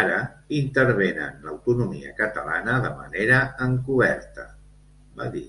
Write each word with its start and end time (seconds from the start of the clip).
Ara 0.00 0.18
intervenen 0.58 1.40
l’autonomia 1.48 2.12
catalana 2.20 2.76
de 2.86 2.92
manera 3.02 3.40
encoberta, 3.70 4.48
va 5.22 5.28
dir. 5.38 5.48